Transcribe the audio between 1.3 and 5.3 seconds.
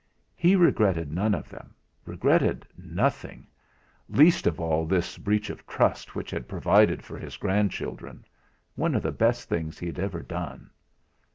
of them regretted nothing; least of all this